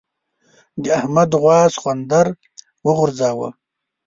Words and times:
د 0.83 0.85
احمد 0.99 1.31
غوا 1.41 1.59
سخوندر 1.75 2.27
وغورځاوو. 2.85 3.49